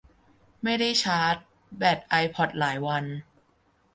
[0.63, 1.35] ไม่ได้ชาร์จ
[1.77, 3.05] แบตไอพอดหลายวัน